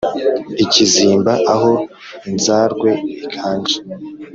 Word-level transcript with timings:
Ikizimba 0.63 1.33
aho 1.53 1.71
inzarwe 2.29 2.89
iganje 3.23 3.77